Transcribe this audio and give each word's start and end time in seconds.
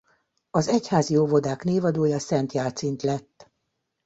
Az 0.49 0.67
egyházi 0.67 1.17
óvodák 1.17 1.63
névadója 1.63 2.19
Szent 2.19 2.51
Jácint 2.53 3.01
lett. 3.03 3.51